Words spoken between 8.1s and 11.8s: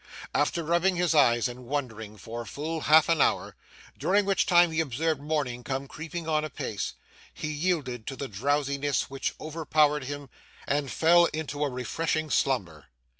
the drowsiness which overpowered him and fell into a